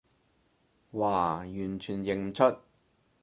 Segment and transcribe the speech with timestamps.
[0.93, 0.97] 嘩，
[1.45, 2.57] 完全認唔出